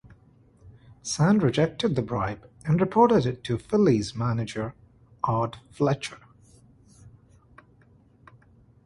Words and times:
Sand 1.03 1.43
rejected 1.43 1.95
the 1.95 2.01
bribe 2.01 2.49
and 2.65 2.81
reported 2.81 3.27
it 3.27 3.43
to 3.43 3.59
Phillies 3.59 4.15
manager 4.15 4.73
Art 5.23 5.59
Fletcher. 5.69 6.17